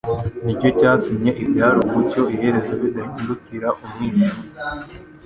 [0.43, 4.37] nicyo cyatumye ibyari umucyo iherezo bibahindukira umwijima.